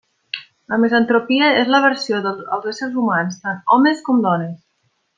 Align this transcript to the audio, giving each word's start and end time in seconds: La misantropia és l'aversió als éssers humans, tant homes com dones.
La 0.71 0.79
misantropia 0.83 1.51
és 1.59 1.69
l'aversió 1.75 2.23
als 2.33 2.67
éssers 2.73 2.99
humans, 3.03 3.39
tant 3.47 3.63
homes 3.77 4.07
com 4.09 4.29
dones. 4.29 4.61